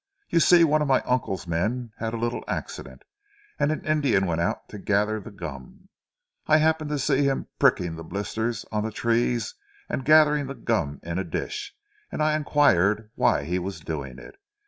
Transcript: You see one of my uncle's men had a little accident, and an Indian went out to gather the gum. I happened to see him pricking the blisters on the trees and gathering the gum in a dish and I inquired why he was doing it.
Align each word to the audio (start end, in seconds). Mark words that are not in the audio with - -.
You 0.29 0.39
see 0.39 0.63
one 0.63 0.81
of 0.81 0.87
my 0.87 1.01
uncle's 1.01 1.45
men 1.45 1.91
had 1.99 2.11
a 2.11 2.17
little 2.17 2.43
accident, 2.47 3.03
and 3.59 3.71
an 3.71 3.85
Indian 3.85 4.25
went 4.25 4.41
out 4.41 4.67
to 4.69 4.79
gather 4.79 5.19
the 5.19 5.29
gum. 5.29 5.89
I 6.47 6.57
happened 6.57 6.89
to 6.89 6.97
see 6.97 7.21
him 7.25 7.49
pricking 7.59 7.97
the 7.97 8.03
blisters 8.03 8.65
on 8.71 8.83
the 8.83 8.91
trees 8.91 9.53
and 9.87 10.03
gathering 10.03 10.47
the 10.47 10.55
gum 10.55 11.01
in 11.03 11.19
a 11.19 11.23
dish 11.23 11.75
and 12.11 12.23
I 12.23 12.35
inquired 12.35 13.11
why 13.13 13.43
he 13.43 13.59
was 13.59 13.79
doing 13.79 14.17
it. 14.17 14.37